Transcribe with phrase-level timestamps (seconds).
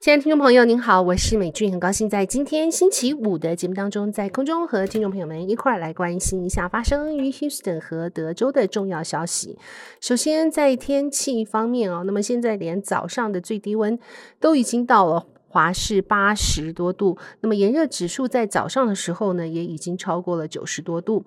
[0.00, 9.58] 亲爱的听众朋友，您好，我是美俊，很高兴在今天星期五的节目当中，在空中和听众朋友们一块儿来关心一下发生于 Houston 和德州的重要消息。
[10.00, 13.98] 首先，在天气方面哦，那么现在连早上的最低温
[14.38, 21.24] 都已经到了华氏八十多度，那么炎热指数在早上的时候呢，也已经超过了九十多度。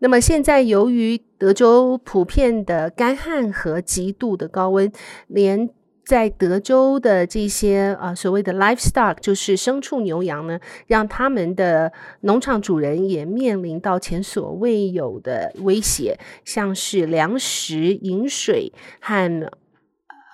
[0.00, 4.92] 那么现在由于德州普遍的干旱和极度的高温，
[5.26, 5.70] 连
[6.10, 11.92] 在德州的这些啊所谓的 livestock 就是牲畜牛羊呢，让他们的
[12.22, 19.52] 农场主人也面临到前所未有的威胁，像是粮食、饮水和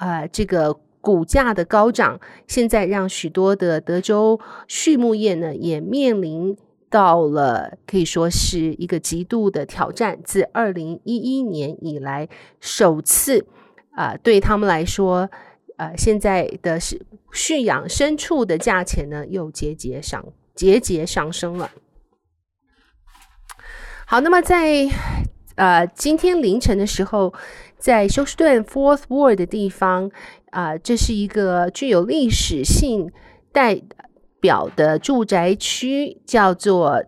[0.01, 6.57] 呃这个股价的高涨，现在让许多的德州畜牧业呢也面临
[6.88, 13.45] 到了可以说是一个极度的挑战，自二零一一年以来首次
[13.91, 15.29] 啊、对他们来说。
[15.77, 20.24] 呃，现在的是蓄养牲畜的价钱呢，又节节上
[20.55, 21.71] 节节上升了。
[24.07, 24.88] 好，那么在
[25.57, 27.35] 呃今天凌晨的时候，
[27.77, 30.10] 在休斯顿 Fourth Ward 的地方
[30.51, 33.13] 啊、呃，这是一个具有历史性
[33.52, 33.82] 代
[34.41, 37.04] 表的住宅区，叫做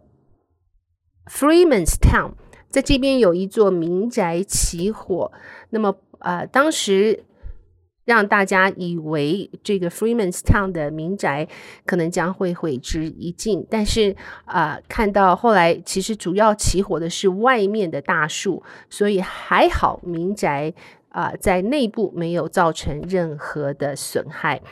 [1.30, 2.32] Freeman's Town，
[2.68, 5.32] 在这边有一座民宅起火，
[5.70, 7.24] 那么呃当时。
[8.08, 11.46] 让大家以为这个 Freeman's Town 的民宅
[11.84, 20.72] 可能将会毁之一尽，但是啊、看到后来其实主要起火的是外面的大树，所以还好民宅
[21.10, 24.62] 啊、在内部没有造成任何的损害。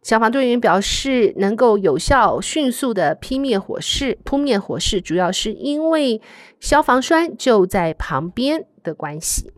[0.00, 6.22] 消防队员表示，能够有效迅速的扑灭火势，扑灭火势主要是因为
[6.60, 9.52] 消防栓就在旁边的关系。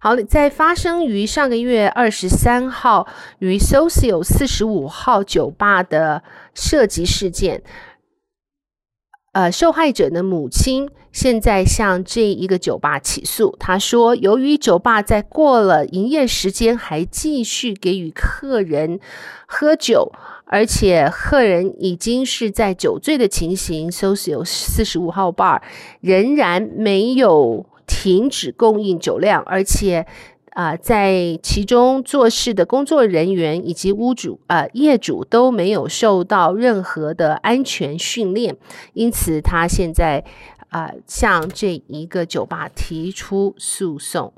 [0.00, 3.08] 好，在发生于上个月二十三号
[3.40, 6.22] 于 Socio 四十五号酒吧的
[6.54, 7.64] 射击事件，
[9.32, 13.56] 呃，受害者的母亲现在向这一个酒吧起诉。
[13.58, 19.00] 他说，由于酒吧在过了营业时间还继续给予客人
[19.48, 20.12] 喝酒，
[20.44, 25.60] 而且客人已经是在酒醉的情形，Socio 四十五号 bar
[26.00, 27.66] 仍然没有。
[27.88, 30.06] 停止供应酒量，而且
[30.50, 38.56] 啊、在其中做事的工作人员以及屋主、呃、业主都没有受到任何的安全训练，
[38.92, 40.24] 因此他现在
[40.70, 44.34] 啊、向这一个酒吧提出诉讼。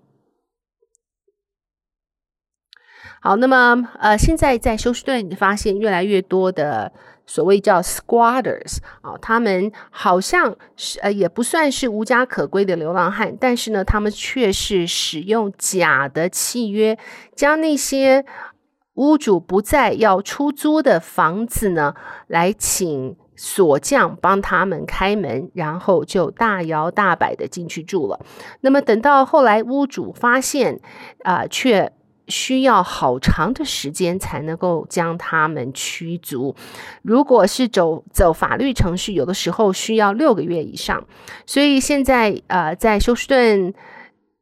[3.22, 6.92] 好，那么呃，现在在休斯顿发现越来越多的。
[7.30, 16.98] 所谓叫 squatters 啊，他们好像是呃也不算是无家可归的流浪汉，但是呢，他们却是使用假的契约，
[17.36, 18.24] 将那些
[18.94, 21.94] 屋主不再要出租的房子呢，
[22.26, 28.18] 来请锁匠帮他们开门，然后就大摇大摆的进去住了。
[28.62, 30.80] 那么等到后来屋主发现
[31.22, 31.92] 啊，却。
[32.30, 36.54] 需要好长的时间才能够将他们驱逐。
[37.02, 41.04] 如果是走走法律程序，有的时候需要六个月以上。
[41.44, 43.74] 所以现在呃，在休斯顿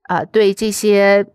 [0.09, 1.27] 呃，对这些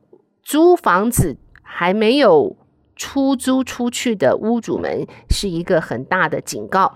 [0.43, 2.55] 租房子还没有
[2.95, 6.95] 出租出去的屋主们，是一个很大的警告。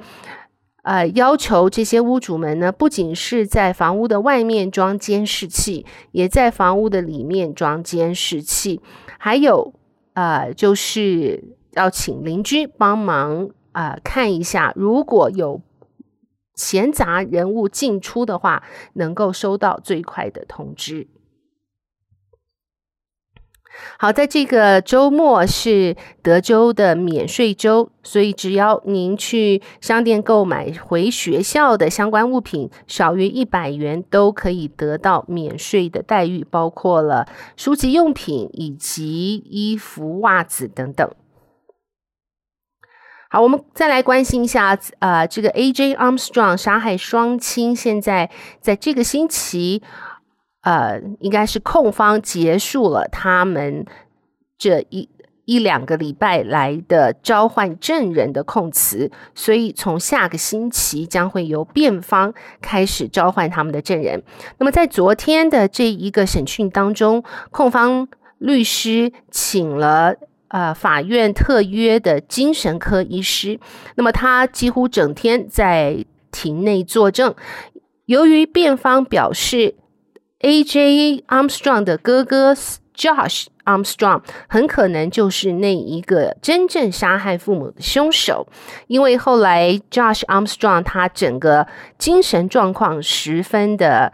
[0.88, 8.80] 呃，要求这些屋主们呢，不仅是在房屋的外面装监视器，也在房屋的里面装监视器。
[9.20, 9.74] 还有，
[10.14, 11.44] 呃，就是
[11.74, 15.62] 要请邻居帮忙啊，呃，看一下，如果有
[16.56, 21.08] 闲杂人物进出的话，能够收到最快的通知。
[24.00, 41.10] 好，在这个周末是德州的免税周，所以只要您去商店购买回学校的相关物品，少于一百元都可以得到免税的待遇，包括了书籍用品以及衣服、袜子等等。
[43.30, 48.30] 好，我们再来关心一下，呃，这个 AJ Armstrong 杀害双亲，现在
[48.62, 49.82] 在这个星期。
[50.68, 53.86] 呃，应该是控方结束了他们
[54.58, 55.08] 这一
[55.46, 64.22] 一两个礼拜来的召唤证人的控词，所以从下个星期将会由辩方开始召唤他们的证人。
[64.58, 70.16] 那么在昨天的这一个审讯当中，控方律师请了
[70.50, 73.58] 呃法院特约的精神科医师。
[73.96, 77.34] 那么他几乎整天在庭内作证。
[78.06, 79.76] 由于辩方表示
[80.40, 81.24] ，A.J.
[81.28, 82.54] Armstrong 的哥哥
[82.96, 88.48] Josh Armstrong 很可能就是那一个真正杀害父母的凶手，
[88.88, 91.68] 因为后来 Josh Armstrong 他整个
[92.00, 94.12] 精神状况十分的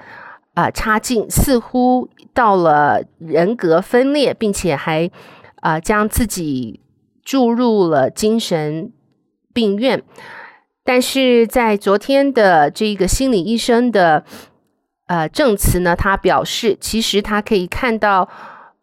[0.53, 5.09] 啊、呃、差劲，似乎到了人格分裂，并且还
[5.61, 6.81] 啊、呃、将自己
[7.23, 8.91] 注入了精神
[9.53, 10.03] 病院。
[10.83, 14.25] 但是在昨天的这个心理医生的
[15.07, 18.29] 呃证词呢，他表示，其实他可以看到。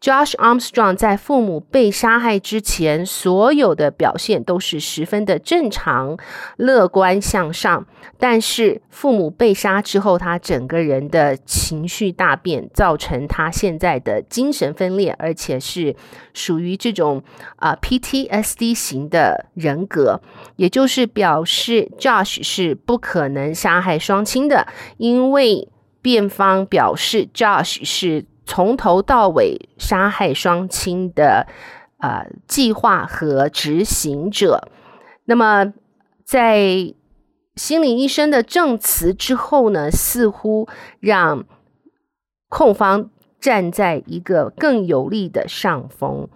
[0.01, 6.17] Josh Armstrong 在父母被杀害之前，所有的表现都是十分的正常、
[6.57, 7.85] 乐观向上。
[8.17, 15.95] 但是父母被杀之后，他整个人的情绪大变，造成他现在的精神分裂，而且是
[16.33, 17.21] 属于这种
[17.57, 20.19] 啊、PTSD 型的人格，
[20.55, 24.65] 也就是表示 Josh 是不可能杀害双亲的，
[24.97, 25.69] 因为
[26.01, 28.25] 辩方表示 Josh 是。
[28.43, 31.47] 从头到尾杀害双亲的
[31.99, 34.67] 呃计划和执行者。
[35.23, 35.71] 那么，
[36.25, 36.93] 在
[37.55, 40.67] 心理医生的证词之后呢，似乎
[40.99, 41.45] 让
[42.49, 43.09] 控方
[43.39, 46.27] 站在一个更有利的上风。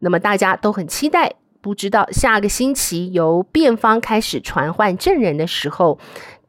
[0.00, 5.98] 那么大家都很期待，不知道下个星期由辩方开始传唤证人的时候，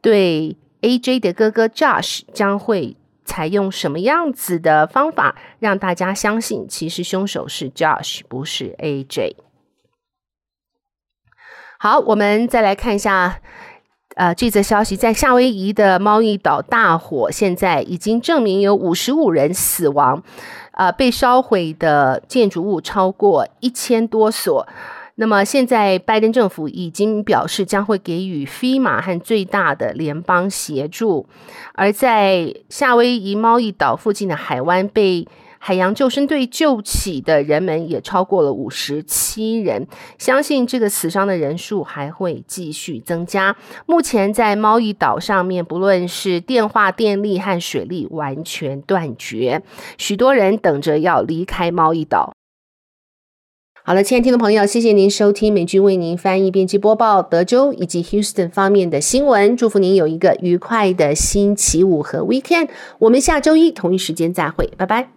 [0.02, 2.96] 对 AJ 的哥哥 Josh 将会。
[3.26, 9.36] 采用什么样子的方法让大家相信，其实凶手是 Josh，不是 AJ？
[11.78, 13.40] 好，我们再来看一下，
[14.16, 20.22] 呃，这则消息，在夏威夷的猫翼岛大火，现在已经证明有五十五人死亡，
[20.72, 24.68] 呃，被烧毁的建筑物超过一千多所。
[25.16, 31.28] 那么现在，拜登政府已经表示将会给予 FEMA 和最大的联邦协助。
[31.74, 35.28] 而在夏威夷猫翼岛附近的海湾，被
[35.60, 39.86] 海洋救生队救起的人们也超过了五十七人。
[40.18, 43.56] 相信这个死伤的人数还会继续增加。
[43.86, 49.62] 目前在猫翼岛上面，不论是电话、电力和水力完全断绝，
[49.96, 52.34] 许多人等着要离开猫翼岛。
[53.86, 59.54] 好了，亲爱的听众朋友，谢谢您收听美君为您翻译、编辑播报德州以及 Houston 方面的新闻。
[59.58, 62.70] 祝福您有一个愉快的星期五和 Weekend。
[62.98, 65.10] 我们下周一同一时间再会，拜拜。